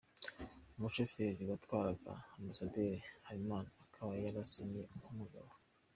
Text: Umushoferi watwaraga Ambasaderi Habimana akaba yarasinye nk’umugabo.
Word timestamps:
Umushoferi 0.75 1.43
watwaraga 1.51 2.13
Ambasaderi 2.37 2.97
Habimana 3.27 3.69
akaba 3.85 4.11
yarasinye 4.23 4.83
nk’umugabo. 4.99 5.51